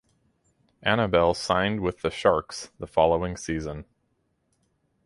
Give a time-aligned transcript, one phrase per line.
[0.83, 3.85] Annabel signed with the Sharks the following season.